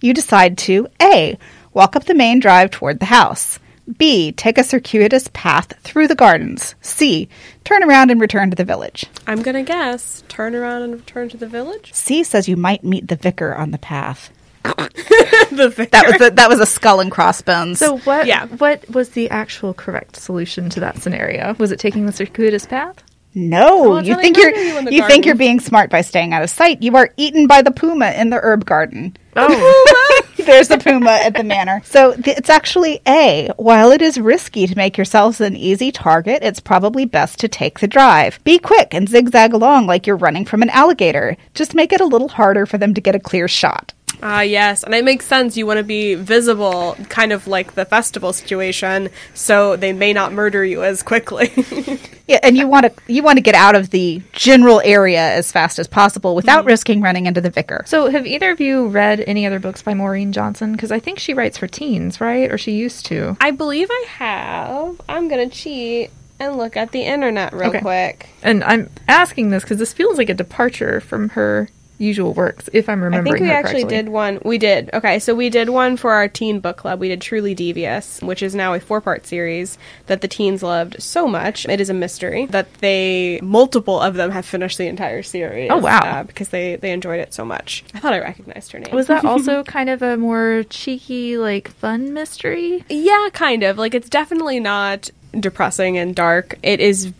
You 0.01 0.15
decide 0.15 0.57
to 0.59 0.87
A. 0.99 1.37
Walk 1.75 1.95
up 1.95 2.05
the 2.05 2.15
main 2.15 2.39
drive 2.39 2.71
toward 2.71 2.99
the 2.99 3.05
house. 3.05 3.59
B. 3.99 4.31
Take 4.31 4.57
a 4.57 4.63
circuitous 4.63 5.29
path 5.31 5.73
through 5.81 6.07
the 6.07 6.15
gardens. 6.15 6.73
C. 6.81 7.29
Turn 7.63 7.83
around 7.83 8.09
and 8.09 8.19
return 8.19 8.49
to 8.49 8.55
the 8.55 8.65
village. 8.65 9.05
I'm 9.27 9.43
gonna 9.43 9.63
guess. 9.63 10.23
Turn 10.27 10.55
around 10.55 10.81
and 10.81 10.93
return 10.93 11.29
to 11.29 11.37
the 11.37 11.47
village. 11.47 11.93
C 11.93 12.23
says 12.23 12.49
you 12.49 12.57
might 12.57 12.83
meet 12.83 13.09
the 13.09 13.15
vicar 13.15 13.53
on 13.53 13.69
the 13.69 13.77
path. 13.77 14.31
the. 14.63 15.87
That 15.91 16.05
was 16.07 16.17
the, 16.19 16.31
that 16.35 16.49
was 16.49 16.59
a 16.59 16.65
skull 16.65 16.99
and 16.99 17.11
crossbones. 17.11 17.79
So 17.79 17.97
what 17.99 18.27
Yeah. 18.27 18.45
what 18.47 18.87
was 18.89 19.09
the 19.09 19.29
actual 19.29 19.73
correct 19.73 20.15
solution 20.15 20.69
to 20.71 20.79
that 20.81 21.01
scenario? 21.01 21.53
Was 21.55 21.71
it 21.71 21.79
taking 21.79 22.05
the 22.05 22.11
circuitous 22.13 22.65
path? 22.65 23.03
no, 23.35 23.97
it's 23.97 24.07
you 24.07 24.15
think 24.15 24.37
you're 24.37 24.53
you 24.55 24.89
you 24.89 25.05
think 25.07 25.23
you're 25.25 25.35
being 25.35 25.59
smart 25.59 25.91
by 25.91 26.01
staying 26.01 26.33
out 26.33 26.41
of 26.41 26.49
sight. 26.49 26.81
You 26.81 26.95
are 26.97 27.13
eaten 27.15 27.45
by 27.47 27.61
the 27.61 27.69
puma 27.71 28.11
in 28.11 28.31
the 28.31 28.37
herb 28.41 28.65
garden. 28.65 29.15
Oh. 29.35 30.23
There's 30.37 30.67
the 30.69 30.79
puma 30.79 31.11
at 31.11 31.35
the 31.35 31.43
manor. 31.43 31.81
So 31.85 32.15
th- 32.15 32.37
it's 32.37 32.49
actually 32.49 33.01
A. 33.07 33.51
While 33.57 33.91
it 33.91 34.01
is 34.01 34.19
risky 34.19 34.65
to 34.65 34.75
make 34.75 34.97
yourselves 34.97 35.39
an 35.41 35.55
easy 35.55 35.91
target, 35.91 36.39
it's 36.41 36.59
probably 36.59 37.05
best 37.05 37.37
to 37.39 37.47
take 37.47 37.79
the 37.79 37.87
drive. 37.87 38.43
Be 38.43 38.57
quick 38.57 38.93
and 38.95 39.07
zigzag 39.07 39.53
along 39.53 39.85
like 39.85 40.07
you're 40.07 40.15
running 40.17 40.45
from 40.45 40.63
an 40.63 40.69
alligator. 40.71 41.37
Just 41.53 41.75
make 41.75 41.93
it 41.93 42.01
a 42.01 42.05
little 42.05 42.29
harder 42.29 42.65
for 42.65 42.77
them 42.79 42.93
to 42.95 43.01
get 43.01 43.13
a 43.15 43.19
clear 43.19 43.47
shot. 43.47 43.93
Ah, 44.21 44.41
yes, 44.41 44.83
and 44.83 44.93
it 44.93 45.03
makes 45.05 45.25
sense. 45.25 45.55
You 45.57 45.65
want 45.65 45.77
to 45.77 45.83
be 45.83 46.15
visible, 46.15 46.95
kind 47.09 47.31
of 47.31 47.47
like 47.47 47.75
the 47.75 47.85
festival 47.85 48.33
situation, 48.33 49.09
so 49.33 49.75
they 49.75 49.93
may 49.93 50.13
not 50.13 50.33
murder 50.33 50.63
you 50.65 50.83
as 50.83 51.03
quickly. 51.03 51.51
Yeah, 52.29 52.37
and 52.43 52.55
you 52.55 52.67
want 52.67 52.85
to 52.85 53.11
you 53.11 53.23
want 53.23 53.37
to 53.37 53.41
get 53.41 53.55
out 53.55 53.73
of 53.73 53.89
the 53.89 54.21
general 54.33 54.81
area 54.85 55.19
as 55.19 55.51
fast 55.51 55.79
as 55.79 55.87
possible 55.87 56.35
without 56.35 56.63
risking 56.63 57.01
running 57.01 57.25
into 57.25 57.41
the 57.41 57.49
vicar. 57.49 57.81
So 57.87 58.07
have 58.11 58.27
either 58.27 58.51
of 58.51 58.59
you 58.61 58.87
read 58.87 59.21
any 59.21 59.47
other 59.47 59.57
books 59.57 59.81
by 59.81 59.95
Maureen 59.95 60.31
Johnson? 60.31 60.73
Because 60.73 60.91
I 60.91 60.99
think 60.99 61.17
she 61.17 61.33
writes 61.33 61.57
for 61.57 61.65
teens, 61.65 62.21
right? 62.21 62.51
Or 62.51 62.59
she 62.59 62.73
used 62.73 63.07
to. 63.07 63.35
I 63.41 63.49
believe 63.49 63.87
I 63.89 64.05
have. 64.09 65.01
I'm 65.09 65.27
gonna 65.27 65.49
cheat 65.49 66.11
and 66.39 66.55
look 66.55 66.77
at 66.77 66.91
the 66.91 67.01
internet 67.01 67.51
real 67.51 67.69
Okay. 67.69 67.79
quick. 67.81 68.29
And 68.43 68.63
I'm 68.63 68.91
asking 69.07 69.49
this 69.49 69.63
because 69.63 69.79
this 69.79 69.91
feels 69.93 70.19
like 70.19 70.29
a 70.29 70.35
departure 70.35 71.01
from 71.01 71.29
her 71.29 71.67
usual 71.99 72.33
works, 72.33 72.69
if 72.73 72.89
I'm 72.89 73.03
remembering. 73.03 73.35
I 73.35 73.37
think 73.37 73.41
we 73.43 73.49
her 73.49 73.53
actually 73.53 73.81
correctly. 73.83 73.97
did 73.97 74.09
one. 74.09 74.39
We 74.43 74.57
did. 74.57 74.89
Okay, 74.93 75.19
so 75.19 75.35
we 75.35 75.49
did 75.49 75.69
one 75.69 75.97
for 75.97 76.13
our 76.13 76.27
teen 76.27 76.59
book 76.59 76.77
club. 76.77 76.99
We 76.99 77.09
did 77.09 77.21
Truly 77.21 77.53
Devious, 77.53 78.21
which 78.21 78.41
is 78.41 78.55
now 78.55 78.73
a 78.73 78.79
four 78.79 79.01
part 79.01 79.27
series 79.27 79.77
that 80.07 80.21
the 80.21 80.27
teens 80.27 80.63
loved 80.63 81.01
so 81.01 81.27
much. 81.27 81.67
It 81.67 81.79
is 81.79 81.89
a 81.89 81.93
mystery 81.93 82.45
that 82.47 82.73
they, 82.75 83.39
multiple 83.43 83.99
of 83.99 84.15
them, 84.15 84.31
have 84.31 84.45
finished 84.45 84.77
the 84.77 84.87
entire 84.87 85.21
series. 85.21 85.69
Oh, 85.69 85.77
wow. 85.77 85.99
uh, 85.99 86.23
because 86.23 86.49
they, 86.49 86.77
they 86.77 86.91
enjoyed 86.91 87.19
it 87.19 87.33
so 87.33 87.45
much. 87.45 87.83
I 87.93 87.99
thought 87.99 88.13
I 88.13 88.19
recognized 88.19 88.71
her 88.71 88.79
name. 88.79 88.95
Was 88.95 89.07
that 89.07 89.25
also 89.25 89.63
kind 89.63 89.89
of 89.89 90.01
a 90.01 90.17
more 90.17 90.63
cheeky, 90.69 91.37
like 91.37 91.69
fun 91.69 92.13
mystery? 92.13 92.83
Yeah, 92.89 93.29
kind 93.33 93.63
of. 93.63 93.77
Like 93.77 93.93
it's 93.93 94.09
definitely 94.09 94.59
not 94.59 95.09
depressing 95.37 95.97
and 95.97 96.15
dark. 96.15 96.57
It 96.63 96.79
is 96.79 97.13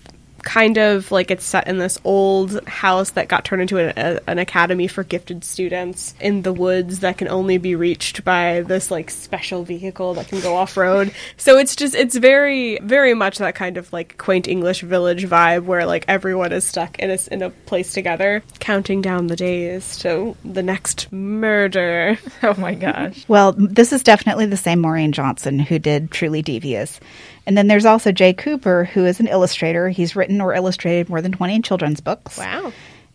kind 0.44 0.78
of 0.78 1.12
like 1.12 1.32
it's 1.32 1.46
set 1.46 1.68
in 1.68 1.78
this 1.78 1.98
old 2.04 2.64
house 2.68 3.12
that 3.12 3.28
got 3.28 3.46
turned 3.46 3.62
into 3.62 3.78
a, 3.80 3.94
a, 3.96 4.20
an 4.28 4.40
academy 4.40 4.88
for 4.88 5.04
gifted 5.04 5.44
students 5.44 6.14
in 6.20 6.42
the 6.42 6.54
woods 6.54 7.00
that 7.00 7.18
can 7.18 7.28
only 7.28 7.58
be 7.58 7.76
reached 7.76 8.24
by 8.24 8.62
this 8.62 8.90
like 8.92 9.10
special 9.10 9.64
vehicle 9.64 10.14
that 10.16 10.28
can 10.28 10.40
go 10.42 10.56
off 10.56 10.78
road. 10.78 11.14
So 11.38 11.58
it's 11.58 11.76
just 11.76 11.96
it's 11.96 12.16
very 12.16 12.80
very 12.80 13.14
much 13.14 13.38
that 13.40 13.56
kind 13.56 13.78
of 13.78 13.92
like 13.94 14.18
quaint 14.18 14.48
English 14.48 14.82
village 14.82 15.26
vibe 15.26 15.64
where 15.66 15.86
like 15.86 16.06
everyone 16.08 16.52
is 16.52 16.66
stuck 16.66 16.98
in 17.00 17.10
a 17.10 17.14
s- 17.14 17.28
in 17.28 17.42
a 17.42 17.50
place 17.50 17.94
together, 17.94 18.44
counting 18.60 19.02
down 19.02 19.28
the 19.28 19.36
days 19.36 19.98
to 20.00 20.36
the 20.46 20.64
next 20.64 21.12
murder. 21.12 22.18
Oh 22.42 22.54
my 22.58 22.74
gosh. 22.74 23.26
Well, 23.28 23.54
this 23.58 23.92
is 23.92 24.02
definitely 24.02 24.46
the 24.46 24.56
same 24.58 24.80
Maureen 24.80 25.12
Johnson 25.12 25.60
who 25.60 25.78
did 25.78 26.10
Truly 26.10 26.42
Devious. 26.42 27.00
And 27.46 27.58
then 27.58 27.68
there's 27.68 27.86
also 27.86 28.12
Jay 28.12 28.32
Cooper, 28.34 28.86
who 28.86 29.06
is 29.06 29.20
an 29.20 29.28
illustrator. 29.28 29.90
He's 29.90 30.16
written 30.16 30.29
or 30.42 30.54
illustrated 30.54 31.10
more 31.10 31.22
than 31.22 31.32
20 31.32 31.62
children's 31.62 32.02
books. 32.02 32.38
Wow. 32.38 32.72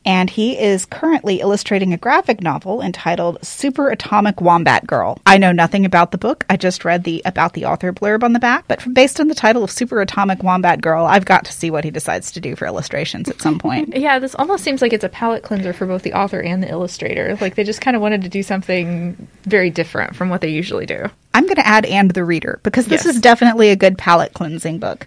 And 0.07 0.29
he 0.29 0.59
is 0.59 0.85
currently 0.85 1.41
illustrating 1.41 1.95
a 1.95 1.97
graphic 1.97 2.43
novel 2.43 2.83
entitled 2.83 3.39
Super 3.43 3.89
Atomic 3.89 4.39
Wombat 4.43 4.87
Girl. 4.87 5.17
I 5.25 5.39
know 5.39 5.51
nothing 5.51 5.87
about 5.87 6.11
the 6.11 6.19
book. 6.19 6.45
I 6.51 6.59
just 6.59 6.85
read 6.85 7.05
the 7.05 7.23
about 7.25 7.55
the 7.55 7.65
author 7.65 7.91
blurb 7.91 8.23
on 8.23 8.35
the 8.35 8.39
back, 8.39 8.67
but 8.69 8.85
based 8.93 9.19
on 9.19 9.29
the 9.29 9.35
title 9.35 9.65
of 9.65 9.71
Super 9.71 10.03
Atomic 10.03 10.43
Wombat 10.43 10.83
Girl, 10.83 11.07
I've 11.07 11.25
got 11.25 11.47
to 11.47 11.53
see 11.55 11.71
what 11.71 11.85
he 11.85 11.91
decides 11.91 12.33
to 12.33 12.41
do 12.43 12.55
for 12.55 12.67
illustrations 12.67 13.31
at 13.31 13.41
some 13.41 13.59
point. 13.59 13.97
Yeah, 14.05 14.19
this 14.19 14.35
almost 14.35 14.63
seems 14.63 14.83
like 14.83 14.93
it's 14.93 15.05
a 15.05 15.09
palate 15.09 15.43
cleanser 15.43 15.73
for 15.73 15.87
both 15.87 16.03
the 16.03 16.13
author 16.13 16.39
and 16.43 16.63
the 16.63 16.69
illustrator. 16.69 17.39
Like 17.41 17.55
they 17.55 17.65
just 17.65 17.81
kind 17.81 17.97
of 17.97 18.03
wanted 18.03 18.21
to 18.25 18.29
do 18.29 18.43
something 18.43 19.27
very 19.45 19.71
different 19.71 20.15
from 20.17 20.29
what 20.29 20.43
they 20.43 20.51
usually 20.51 20.85
do. 20.85 21.07
I'm 21.33 21.45
going 21.45 21.57
to 21.57 21.67
add 21.67 21.87
and 21.87 22.11
the 22.11 22.25
reader 22.25 22.61
because 22.63 22.85
this 22.87 23.07
Yes. 23.07 23.15
is 23.17 23.23
definitely 23.23 23.71
a 23.71 23.77
good 23.77 23.97
palate 23.97 24.35
cleansing 24.35 24.81
book. 24.81 25.07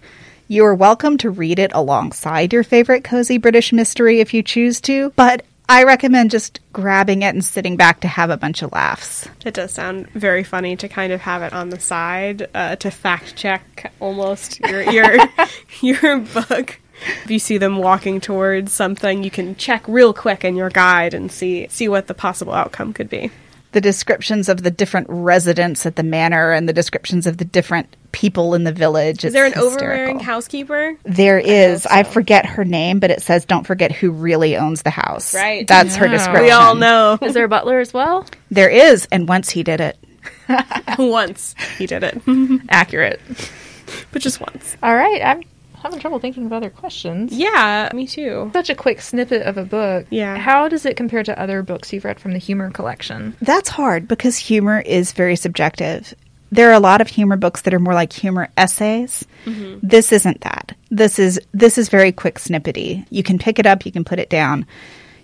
You 0.50 0.64
are 0.64 0.74
welcome 0.74 1.18
to 1.18 1.28
read 1.28 1.58
it 1.58 1.72
alongside 1.74 2.54
your 2.54 2.64
favorite 2.64 3.04
cozy 3.04 3.36
British 3.36 3.70
mystery 3.70 4.20
if 4.20 4.32
you 4.32 4.42
choose 4.42 4.80
to, 4.80 5.10
but 5.10 5.44
I 5.68 5.84
recommend 5.84 6.30
just 6.30 6.60
grabbing 6.72 7.20
it 7.20 7.34
and 7.34 7.44
sitting 7.44 7.76
back 7.76 8.00
to 8.00 8.08
have 8.08 8.30
a 8.30 8.38
bunch 8.38 8.62
of 8.62 8.72
laughs. 8.72 9.28
It 9.44 9.52
does 9.52 9.72
sound 9.72 10.08
very 10.12 10.42
funny 10.42 10.74
to 10.76 10.88
kind 10.88 11.12
of 11.12 11.20
have 11.20 11.42
it 11.42 11.52
on 11.52 11.68
the 11.68 11.78
side 11.78 12.48
uh, 12.54 12.76
to 12.76 12.90
fact 12.90 13.36
check 13.36 13.92
almost 14.00 14.58
your 14.60 14.90
your 14.90 15.18
your 15.82 16.18
book. 16.20 16.80
If 17.24 17.30
you 17.30 17.38
see 17.38 17.58
them 17.58 17.76
walking 17.76 18.18
towards 18.18 18.72
something, 18.72 19.22
you 19.22 19.30
can 19.30 19.54
check 19.54 19.86
real 19.86 20.14
quick 20.14 20.44
in 20.44 20.56
your 20.56 20.70
guide 20.70 21.12
and 21.12 21.30
see 21.30 21.68
see 21.68 21.88
what 21.88 22.06
the 22.06 22.14
possible 22.14 22.54
outcome 22.54 22.94
could 22.94 23.10
be. 23.10 23.30
The 23.72 23.80
descriptions 23.80 24.48
of 24.48 24.62
the 24.62 24.70
different 24.70 25.06
residents 25.10 25.84
at 25.84 25.96
the 25.96 26.02
manor 26.02 26.52
and 26.52 26.68
the 26.68 26.72
descriptions 26.72 27.26
of 27.26 27.36
the 27.36 27.44
different 27.44 27.94
people 28.12 28.54
in 28.54 28.64
the 28.64 28.72
village. 28.72 29.24
Is 29.24 29.32
there 29.32 29.44
an 29.44 29.52
it's 29.52 29.60
overbearing 29.60 30.20
housekeeper? 30.20 30.96
There 31.04 31.38
is. 31.38 31.86
I 31.86 32.02
so. 32.02 32.10
forget 32.10 32.46
her 32.46 32.64
name, 32.64 32.98
but 32.98 33.10
it 33.10 33.22
says 33.22 33.44
don't 33.44 33.66
forget 33.66 33.92
who 33.92 34.10
really 34.10 34.56
owns 34.56 34.82
the 34.82 34.90
house. 34.90 35.34
Right. 35.34 35.66
That's 35.66 35.96
her 35.96 36.08
description. 36.08 36.44
We 36.44 36.50
all 36.50 36.74
know. 36.74 37.18
Is 37.22 37.34
there 37.34 37.44
a 37.44 37.48
butler 37.48 37.78
as 37.78 37.92
well? 37.92 38.26
There 38.50 38.70
is, 38.70 39.06
and 39.12 39.28
once 39.28 39.50
he 39.50 39.62
did 39.62 39.80
it. 39.80 39.98
once 40.98 41.54
he 41.76 41.86
did 41.86 42.02
it, 42.02 42.20
Accurate. 42.70 43.20
but 44.12 44.22
just 44.22 44.40
once. 44.40 44.76
All 44.82 44.94
right, 44.94 45.22
I'm 45.22 45.42
having 45.82 46.00
trouble 46.00 46.18
thinking 46.18 46.46
of 46.46 46.52
other 46.52 46.70
questions. 46.70 47.32
Yeah, 47.32 47.90
me 47.94 48.06
too. 48.06 48.50
Such 48.52 48.70
a 48.70 48.74
quick 48.74 49.00
snippet 49.00 49.42
of 49.42 49.56
a 49.56 49.64
book. 49.64 50.06
Yeah. 50.10 50.36
How 50.36 50.68
does 50.68 50.84
it 50.86 50.96
compare 50.96 51.22
to 51.22 51.40
other 51.40 51.62
books 51.62 51.92
you've 51.92 52.04
read 52.04 52.20
from 52.20 52.32
the 52.32 52.38
humor 52.38 52.70
collection? 52.70 53.36
That's 53.40 53.68
hard 53.68 54.08
because 54.08 54.36
humor 54.36 54.80
is 54.80 55.12
very 55.12 55.36
subjective. 55.36 56.14
There 56.50 56.70
are 56.70 56.74
a 56.74 56.80
lot 56.80 57.00
of 57.00 57.08
humor 57.08 57.36
books 57.36 57.62
that 57.62 57.74
are 57.74 57.78
more 57.78 57.94
like 57.94 58.12
humor 58.12 58.48
essays. 58.56 59.26
Mm-hmm. 59.44 59.86
This 59.86 60.12
isn't 60.12 60.40
that. 60.40 60.74
This 60.90 61.18
is 61.18 61.38
this 61.52 61.76
is 61.76 61.88
very 61.88 62.12
quick 62.12 62.36
snippety. 62.36 63.06
You 63.10 63.22
can 63.22 63.38
pick 63.38 63.58
it 63.58 63.66
up, 63.66 63.84
you 63.84 63.92
can 63.92 64.04
put 64.04 64.18
it 64.18 64.30
down. 64.30 64.66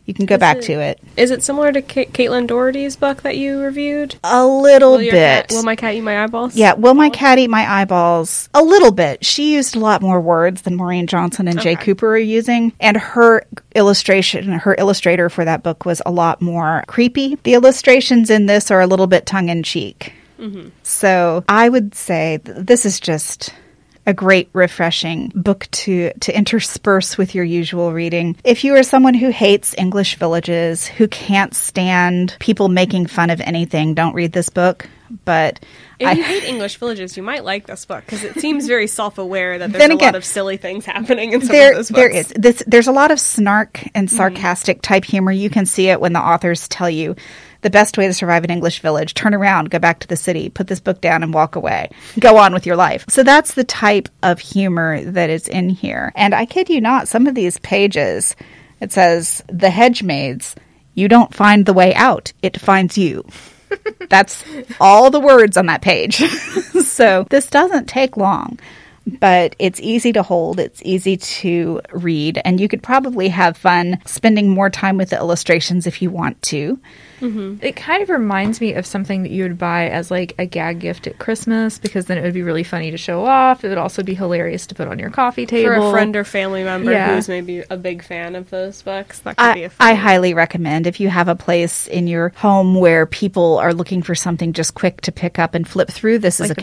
You 0.06 0.12
can 0.12 0.26
go 0.26 0.36
back 0.36 0.58
it- 0.58 0.62
to 0.64 0.72
it. 0.80 1.00
Is 1.16 1.30
it 1.30 1.42
similar 1.42 1.72
to 1.72 1.80
Ca- 1.80 2.06
Caitlin 2.12 2.46
Doughty's 2.46 2.94
book 2.94 3.22
that 3.22 3.38
you 3.38 3.60
reviewed? 3.62 4.16
A 4.22 4.46
little 4.46 4.92
Will, 4.92 4.98
bit. 4.98 5.12
cat, 5.12 5.46
will 5.50 5.62
my 5.62 5.76
cat 5.76 5.94
eat 5.94 6.02
my 6.02 6.22
eyeballs? 6.22 6.54
yeah, 6.54 6.74
Will 6.74 6.92
My 6.94 7.08
Cat 7.08 7.38
Eat 7.38 7.48
My 7.48 7.66
Eyeballs? 7.80 8.50
A 8.52 8.62
little 8.62 8.90
bit. 8.92 9.24
She 9.24 9.54
used 9.54 9.74
a 9.76 9.78
lot 9.78 10.02
more 10.02 10.20
words 10.20 10.62
than 10.62 10.74
Maureen 10.76 11.06
Johnson 11.06 11.48
and 11.48 11.58
Jay 11.58 11.74
Cooper 11.74 12.08
are 12.14 12.18
using. 12.18 12.72
And 12.80 12.96
her 12.98 13.44
illustration, 13.74 14.52
her 14.52 14.74
illustrator 14.78 15.28
for 15.30 15.44
that 15.44 15.62
book 15.62 15.84
was 15.86 16.02
a 16.04 16.10
lot 16.10 16.42
more 16.42 16.84
creepy. 16.86 17.38
The 17.42 17.54
illustrations 17.54 18.28
in 18.28 18.44
this 18.46 18.70
are 18.70 18.80
a 18.82 18.86
little 18.86 19.06
bit 19.06 19.24
tongue 19.26 19.48
in 19.48 19.62
cheek. 19.62 20.12
Mm-hmm. 20.38 20.68
So 20.82 21.44
I 21.48 21.68
would 21.68 21.94
say 21.94 22.40
th- 22.44 22.58
this 22.60 22.84
is 22.84 23.00
just 23.00 23.54
a 24.06 24.14
great 24.14 24.48
refreshing 24.52 25.32
book 25.34 25.66
to 25.70 26.12
to 26.20 26.36
intersperse 26.36 27.16
with 27.16 27.34
your 27.34 27.44
usual 27.44 27.92
reading. 27.92 28.36
If 28.44 28.64
you 28.64 28.74
are 28.76 28.82
someone 28.82 29.14
who 29.14 29.30
hates 29.30 29.74
English 29.78 30.16
villages, 30.16 30.86
who 30.86 31.08
can't 31.08 31.54
stand 31.54 32.36
people 32.38 32.68
making 32.68 33.06
fun 33.06 33.30
of 33.30 33.40
anything, 33.40 33.94
don't 33.94 34.14
read 34.14 34.32
this 34.32 34.50
book. 34.50 34.88
But 35.24 35.60
If 35.98 36.08
I, 36.08 36.12
you 36.12 36.24
hate 36.24 36.44
English 36.44 36.76
villages, 36.76 37.16
you 37.16 37.22
might 37.22 37.44
like 37.44 37.66
this 37.66 37.84
book 37.84 38.04
because 38.04 38.24
it 38.24 38.40
seems 38.40 38.66
very 38.66 38.86
self-aware 38.86 39.58
that 39.58 39.70
there's 39.70 39.80
Then 39.80 39.92
a 39.92 39.96
lot 39.96 40.14
of 40.14 40.24
silly 40.24 40.56
things 40.56 40.84
happening 40.84 41.32
in 41.32 41.40
some 41.40 41.48
there 41.48 41.70
of 41.70 41.76
those 41.76 41.90
books. 41.90 42.00
there 42.00 42.10
is 42.10 42.28
this 42.36 42.62
there's 42.66 42.88
a 42.88 42.92
lot 42.92 43.10
of 43.10 43.20
snark 43.20 43.82
and 43.94 44.08
mm-hmm. 44.08 44.16
sarcastic 44.16 44.82
type 44.82 45.04
humor. 45.04 45.30
You 45.30 45.50
can 45.50 45.66
see 45.66 45.88
it 45.88 46.00
when 46.00 46.12
the 46.12 46.20
authors 46.20 46.68
tell 46.68 46.90
you 46.90 47.16
the 47.64 47.70
best 47.70 47.98
way 47.98 48.06
to 48.06 48.14
survive 48.14 48.44
an 48.44 48.50
English 48.50 48.78
village, 48.78 49.14
turn 49.14 49.34
around, 49.34 49.70
go 49.70 49.80
back 49.80 49.98
to 49.98 50.06
the 50.06 50.16
city, 50.16 50.48
put 50.48 50.68
this 50.68 50.78
book 50.78 51.00
down 51.00 51.24
and 51.24 51.34
walk 51.34 51.56
away. 51.56 51.90
Go 52.20 52.36
on 52.36 52.54
with 52.54 52.64
your 52.64 52.76
life. 52.76 53.04
So 53.08 53.24
that's 53.24 53.54
the 53.54 53.64
type 53.64 54.08
of 54.22 54.38
humor 54.38 55.02
that 55.02 55.30
is 55.30 55.48
in 55.48 55.70
here. 55.70 56.12
And 56.14 56.32
I 56.32 56.46
kid 56.46 56.68
you 56.68 56.80
not, 56.80 57.08
some 57.08 57.26
of 57.26 57.34
these 57.34 57.58
pages 57.58 58.36
it 58.84 58.92
says 58.92 59.42
the 59.48 59.70
hedge 59.70 60.02
maze, 60.02 60.54
you 60.94 61.08
don't 61.08 61.34
find 61.34 61.64
the 61.64 61.72
way 61.72 61.94
out, 61.94 62.32
it 62.42 62.60
finds 62.60 62.98
you. 62.98 63.24
That's 64.10 64.44
all 64.78 65.10
the 65.10 65.20
words 65.20 65.56
on 65.56 65.66
that 65.66 65.80
page. 65.80 66.16
so 66.84 67.26
this 67.30 67.46
doesn't 67.46 67.88
take 67.88 68.18
long, 68.18 68.58
but 69.06 69.54
it's 69.58 69.80
easy 69.80 70.12
to 70.12 70.22
hold, 70.22 70.58
it's 70.58 70.80
easy 70.82 71.16
to 71.16 71.80
read, 71.92 72.40
and 72.44 72.60
you 72.60 72.68
could 72.68 72.82
probably 72.82 73.28
have 73.28 73.56
fun 73.56 73.98
spending 74.06 74.48
more 74.50 74.70
time 74.70 74.96
with 74.96 75.10
the 75.10 75.16
illustrations 75.16 75.86
if 75.86 76.00
you 76.00 76.10
want 76.10 76.40
to. 76.42 76.78
Mm-hmm. 77.20 77.64
It 77.64 77.76
kind 77.76 78.02
of 78.02 78.08
reminds 78.10 78.60
me 78.60 78.74
of 78.74 78.84
something 78.84 79.22
that 79.22 79.30
you 79.30 79.44
would 79.44 79.56
buy 79.56 79.88
as 79.88 80.10
like 80.10 80.34
a 80.38 80.46
gag 80.46 80.80
gift 80.80 81.06
at 81.06 81.18
Christmas 81.18 81.78
because 81.78 82.06
then 82.06 82.18
it 82.18 82.22
would 82.22 82.34
be 82.34 82.42
really 82.42 82.64
funny 82.64 82.90
to 82.90 82.96
show 82.96 83.24
off. 83.24 83.64
It 83.64 83.68
would 83.68 83.78
also 83.78 84.02
be 84.02 84.14
hilarious 84.14 84.66
to 84.66 84.74
put 84.74 84.88
on 84.88 84.98
your 84.98 85.10
coffee 85.10 85.46
table. 85.46 85.74
for 85.74 85.88
a 85.88 85.90
friend 85.90 86.16
or 86.16 86.24
family 86.24 86.64
member 86.64 86.92
Yeah. 86.92 87.14
who's 87.14 87.28
maybe 87.28 87.62
a 87.70 87.76
big 87.76 88.02
fan 88.04 88.34
of 88.34 88.50
those 88.50 88.82
books. 88.82 89.20
That 89.20 89.36
could 89.36 89.54
be 89.54 89.62
I, 89.62 89.66
a 89.66 89.70
fun 89.70 89.88
I 89.88 89.94
highly 89.94 90.34
recommend 90.34 90.86
if 90.86 91.00
you 91.00 91.08
have 91.08 91.28
a 91.28 91.36
place 91.36 91.86
in 91.86 92.06
your 92.08 92.30
home 92.36 92.74
where 92.74 93.06
people 93.06 93.58
are 93.58 93.72
looking 93.72 94.02
for 94.02 94.14
something 94.14 94.52
just 94.52 94.74
quick 94.74 95.00
to 95.02 95.12
pick 95.12 95.38
up 95.38 95.54
and 95.54 95.66
flip 95.66 95.90
through. 95.90 96.18
This 96.18 96.40
is 96.40 96.48
Like 96.48 96.50
a 96.50 96.54
the 96.54 96.60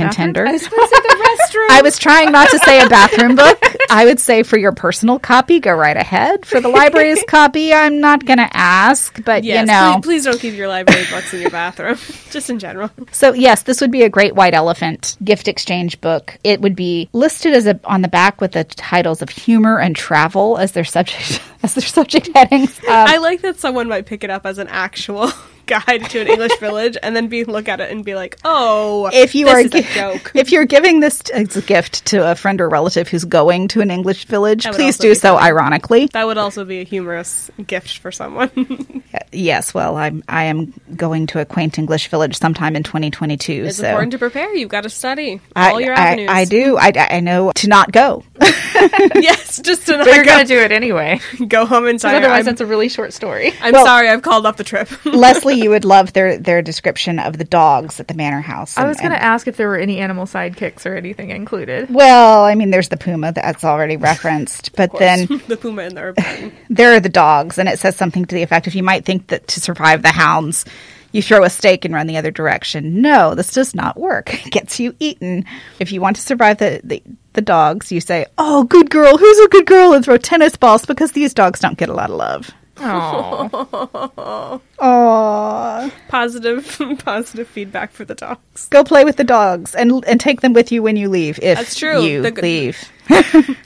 bathroom? 1.52 1.68
I 1.72 1.82
was 1.82 2.00
going 2.00 2.20
to 2.20 2.30
say 2.32 2.32
the 2.32 2.32
restroom. 2.32 2.32
I 2.32 2.32
was 2.32 2.32
trying 2.32 2.32
not 2.32 2.50
to 2.50 2.60
say 2.60 2.82
a 2.82 2.90
bathroom 2.90 3.36
book. 3.36 3.76
I 3.90 4.06
would 4.06 4.20
say 4.20 4.44
for 4.44 4.58
your 4.58 4.72
personal 4.72 5.20
copy, 5.20 5.60
go 5.60 5.74
right 5.74 5.98
ahead. 5.98 6.46
For 6.46 6.60
the 6.62 6.70
library's 6.70 7.24
copy, 7.28 7.74
I'm 7.74 8.00
not 8.00 8.26
going 8.26 8.38
to 8.40 8.50
ask, 8.56 9.24
but 9.24 9.44
Yes, 9.44 9.62
you 9.62 9.66
know. 9.68 10.00
please, 10.02 10.06
please 10.06 10.26
don't 10.26 10.40
keep 10.40 10.56
your 10.56 10.68
library 10.68 11.06
books 11.10 11.34
in 11.34 11.42
your 11.42 11.50
bathroom, 11.50 11.98
just 12.32 12.50
in 12.50 12.60
general. 12.60 12.90
So 13.12 13.34
yes, 13.34 13.64
this 13.64 13.82
would 13.82 13.92
be 13.92 14.04
a 14.04 14.10
great 14.10 14.36
white 14.36 14.54
elephant 14.54 15.18
gift 15.24 15.48
exchange 15.48 16.00
book. 16.02 16.38
It 16.44 16.62
would 16.62 16.76
be 16.76 17.10
listed 17.14 17.54
as 17.54 17.68
a 17.68 17.80
on 17.86 18.02
the 18.02 18.08
back 18.08 18.40
with 18.42 18.54
the 18.54 18.64
titles 18.64 19.22
of 19.22 19.30
humor 19.30 19.80
and 19.80 19.96
travel 19.96 20.58
as 20.58 20.72
their 20.74 20.84
subject 20.84 21.42
as 21.64 21.74
their 21.74 21.86
subject 21.86 22.30
headings. 22.34 22.78
Um, 22.80 22.86
I 22.90 23.18
like 23.18 23.42
that 23.42 23.60
someone 23.60 23.88
might 23.88 24.06
pick 24.06 24.24
it 24.24 24.30
up 24.30 24.46
as 24.46 24.58
an 24.58 24.68
actual 24.68 25.32
guide 25.72 26.10
to 26.10 26.20
an 26.22 26.28
English 26.28 26.58
village 26.60 26.98
and 27.02 27.16
then 27.16 27.28
be 27.28 27.44
look 27.46 27.68
at 27.70 27.80
it 27.80 27.90
and 27.92 28.04
be 28.04 28.14
like, 28.16 28.38
"Oh, 28.44 29.10
if 29.14 29.34
you 29.36 29.46
this 29.46 29.54
are 29.56 29.60
is 29.60 29.66
a 29.74 29.82
gi- 29.82 29.88
joke." 29.94 30.32
if 30.36 30.52
you're 30.52 30.66
giving 30.66 31.00
this 31.00 31.22
as 31.34 31.56
a 31.56 31.62
gift 31.62 32.06
to 32.08 32.30
a 32.30 32.36
friend 32.36 32.60
or 32.62 32.70
relative 32.70 33.08
who's 33.08 33.26
going 33.26 33.68
to 33.70 33.82
an 33.82 33.90
English 33.92 34.26
village, 34.26 34.66
please 34.66 34.98
do 34.98 35.16
so 35.16 35.36
fun. 35.36 35.44
ironically. 35.44 36.08
That 36.14 36.26
would 36.28 36.38
also 36.38 36.66
be 36.66 36.82
a 36.82 36.84
humorous 36.84 37.50
gift 37.66 37.98
for 38.00 38.12
someone. 38.12 38.52
Uh, 39.14 39.20
yes, 39.34 39.74
well, 39.74 39.98
I'm 39.98 40.24
I 40.30 40.46
am 40.46 40.74
going 40.96 41.28
to 41.28 41.42
a 41.42 41.46
quaint 41.46 41.78
English 41.78 42.08
village 42.08 42.38
sometime 42.38 42.78
in 42.78 42.84
2022. 42.84 43.66
it's 43.68 43.76
so 43.78 43.86
important 43.86 44.14
to 44.14 44.18
prepare. 44.18 44.56
You've 44.56 44.70
got 44.70 44.84
to 44.84 44.90
study 44.90 45.42
I, 45.54 45.72
all 45.72 45.82
your 45.82 45.94
I- 45.94 46.00
avenues. 46.12 46.30
I, 46.32 46.46
do. 46.46 46.78
I, 46.78 46.94
I 46.96 47.20
know 47.20 47.52
to 47.56 47.68
not 47.68 47.92
go. 47.92 48.24
yes, 49.22 49.62
just 49.62 49.86
to 49.88 49.98
But 49.98 50.08
you're 50.08 50.26
going 50.26 50.46
to 50.46 50.46
do 50.46 50.60
it 50.60 50.72
anyway. 50.72 51.20
go 51.48 51.66
home 51.66 51.88
and 51.88 52.02
say, 52.02 52.16
Otherwise, 52.16 52.40
I'm, 52.40 52.46
that's 52.46 52.62
a 52.62 52.66
really 52.66 52.90
short 52.90 53.14
story. 53.14 53.54
I'm 53.62 53.74
Well- 53.74 53.86
sorry, 53.86 54.10
I've 54.10 54.22
called 54.22 54.46
off 54.46 54.58
the 54.58 54.64
trip. 54.64 54.90
Leslie, 55.06 55.62
you 55.62 55.70
would 55.70 55.86
love 55.86 56.14
their 56.14 56.38
their 56.38 56.62
description 56.62 57.20
of 57.20 57.38
the 57.38 57.44
dogs 57.44 58.00
at 58.00 58.08
the 58.08 58.14
manor 58.14 58.42
house. 58.42 58.78
I 58.78 58.88
was 58.88 58.98
going 58.98 59.12
and- 59.12 59.20
to 59.22 59.24
ask 59.24 59.48
if 59.48 59.58
there 59.58 59.68
were 59.68 59.78
any 59.78 60.00
animal 60.00 60.26
sidekicks 60.26 60.86
or 60.86 60.96
anything 60.96 61.30
included. 61.30 61.94
Well, 61.94 62.44
I 62.44 62.56
mean, 62.56 62.72
there's 62.72 62.90
the 62.90 62.98
puma 62.98 63.32
that's 63.34 63.64
already 63.64 63.98
referenced, 63.98 64.76
but 64.76 64.98
then 64.98 65.28
the 65.48 65.58
puma 65.58 65.84
in 65.84 65.96
the 65.96 66.02
urban. 66.02 66.54
there 66.70 66.94
are 66.94 67.00
the 67.00 67.10
dogs, 67.10 67.58
and 67.58 67.70
it 67.70 67.80
says 67.80 67.96
something 67.96 68.26
to 68.26 68.36
the 68.36 68.44
effect 68.44 68.68
of 68.68 68.76
you 68.76 68.84
might 68.84 69.06
think 69.06 69.28
that 69.28 69.48
to 69.50 69.62
survive 69.62 70.02
the 70.02 70.10
hounds, 70.12 70.66
you 71.12 71.22
throw 71.22 71.44
a 71.44 71.50
steak 71.50 71.86
and 71.86 71.94
run 71.94 72.08
the 72.08 72.18
other 72.18 72.32
direction. 72.32 73.02
No, 73.02 73.36
this 73.36 73.52
does 73.54 73.76
not 73.76 74.00
work. 74.00 74.34
It 74.46 74.52
gets 74.52 74.80
you 74.80 74.96
eaten. 75.00 75.46
If 75.80 75.92
you 75.92 76.00
want 76.02 76.16
to 76.16 76.22
survive 76.22 76.58
the, 76.58 76.80
the, 76.84 77.04
the 77.34 77.42
dogs, 77.42 77.92
you 77.92 78.02
say, 78.02 78.26
Oh, 78.38 78.64
good 78.66 78.90
girl, 78.90 79.18
who's 79.18 79.40
a 79.40 79.48
good 79.50 79.66
girl? 79.66 79.94
And 79.94 80.04
throw 80.04 80.18
tennis 80.18 80.56
balls 80.56 80.86
because 80.86 81.12
these 81.14 81.34
dogs 81.34 81.60
don't 81.60 81.78
get 81.78 81.90
a 81.90 81.94
lot 81.94 82.10
of 82.10 82.16
love. 82.18 82.52
Oh, 82.84 84.62
Aww. 84.80 85.92
Positive, 86.08 86.82
positive 87.06 87.48
feedback 87.48 87.92
for 87.92 88.06
the 88.06 88.16
dogs. 88.16 88.68
Go 88.70 88.84
play 88.84 89.06
with 89.06 89.18
the 89.18 89.24
dogs 89.24 89.76
and 89.76 90.04
and 90.06 90.20
take 90.20 90.42
them 90.42 90.54
with 90.54 90.72
you 90.72 90.82
when 90.82 90.96
you 90.98 91.08
leave. 91.10 91.38
If 91.44 91.58
That's 91.58 91.76
true. 91.76 92.02
you 92.02 92.22
The- 92.24 92.42
leave. 92.42 92.78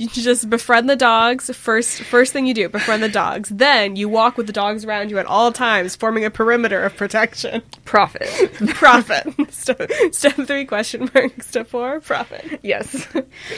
You 0.00 0.08
just 0.08 0.48
befriend 0.48 0.88
the 0.88 0.96
dogs 0.96 1.54
first. 1.54 2.00
First 2.00 2.32
thing 2.32 2.46
you 2.46 2.54
do, 2.54 2.70
befriend 2.70 3.02
the 3.02 3.08
dogs. 3.10 3.50
Then 3.50 3.96
you 3.96 4.08
walk 4.08 4.38
with 4.38 4.46
the 4.46 4.52
dogs 4.52 4.82
around 4.82 5.10
you 5.10 5.18
at 5.18 5.26
all 5.26 5.52
times, 5.52 5.94
forming 5.94 6.24
a 6.24 6.30
perimeter 6.30 6.82
of 6.82 6.96
protection. 6.96 7.60
profit. 7.84 8.50
Profit. 8.68 9.26
step, 9.52 9.90
step 10.12 10.36
three 10.46 10.64
question 10.64 11.10
mark. 11.14 11.42
Step 11.42 11.66
four 11.68 12.00
profit. 12.00 12.60
yes. 12.62 13.06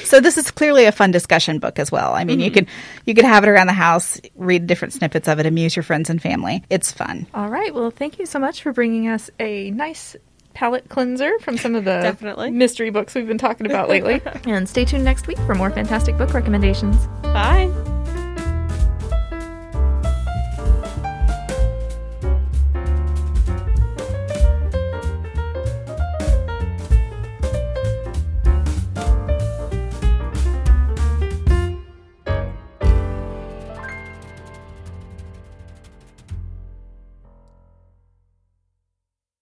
So 0.02 0.18
this 0.18 0.36
is 0.36 0.50
clearly 0.50 0.84
a 0.86 0.90
fun 0.90 1.12
discussion 1.12 1.60
book 1.60 1.78
as 1.78 1.92
well. 1.92 2.12
I 2.12 2.24
mean, 2.24 2.40
you 2.40 2.50
mm-hmm. 2.50 2.54
could 2.54 2.68
you 3.06 3.14
could 3.14 3.24
have 3.24 3.44
it 3.44 3.48
around 3.48 3.68
the 3.68 3.72
house, 3.72 4.20
read 4.34 4.66
different 4.66 4.94
snippets 4.94 5.28
of 5.28 5.38
it, 5.38 5.46
amuse 5.46 5.76
your 5.76 5.84
friends 5.84 6.10
and 6.10 6.20
family. 6.20 6.64
It's 6.70 6.90
fun. 6.90 7.28
All 7.34 7.50
right. 7.50 7.72
Well, 7.72 7.92
thank 7.92 8.18
you 8.18 8.26
so 8.26 8.40
much 8.40 8.62
for 8.62 8.72
bringing 8.72 9.06
us 9.06 9.30
a 9.38 9.70
nice 9.70 10.16
palate 10.54 10.88
cleanser 10.88 11.38
from 11.40 11.56
some 11.58 11.74
of 11.74 11.84
the 11.84 11.90
Definitely. 12.02 12.50
mystery 12.50 12.90
books 12.90 13.14
we've 13.14 13.26
been 13.26 13.38
talking 13.38 13.66
about 13.66 13.88
lately. 13.88 14.20
and 14.46 14.68
stay 14.68 14.84
tuned 14.84 15.04
next 15.04 15.26
week 15.26 15.38
for 15.38 15.54
more 15.54 15.70
fantastic 15.70 16.16
book 16.16 16.34
recommendations. 16.34 17.06
Bye. 17.22 17.70